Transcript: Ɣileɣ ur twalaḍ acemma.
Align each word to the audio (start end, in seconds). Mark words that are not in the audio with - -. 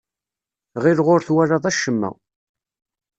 Ɣileɣ 0.83 1.07
ur 1.13 1.21
twalaḍ 1.27 1.63
acemma. 1.71 2.11